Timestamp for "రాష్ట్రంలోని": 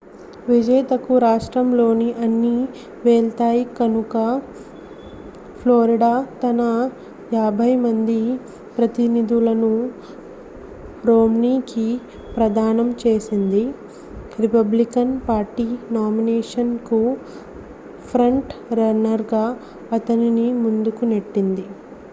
1.23-2.07